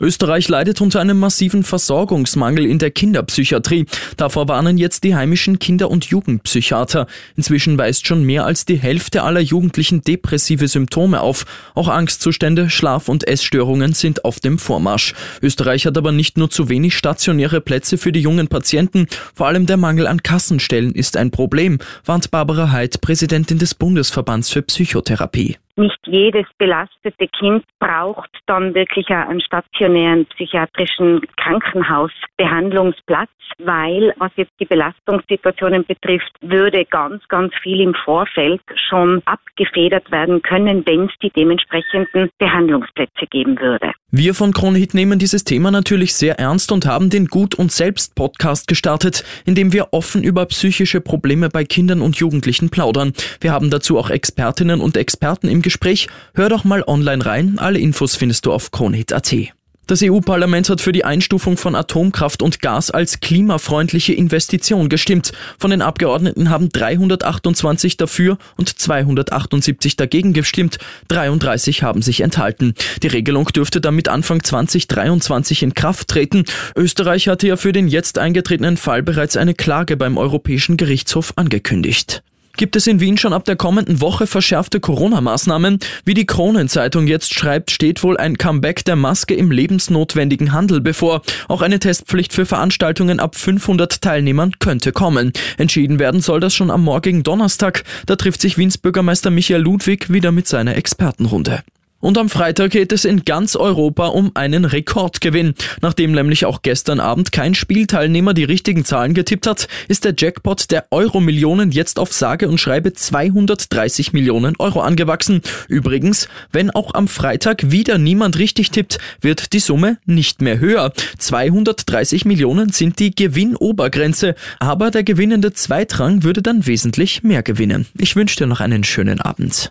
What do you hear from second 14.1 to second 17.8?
auf dem Vormarsch. Österreich hat aber nicht nur zu wenig stationäre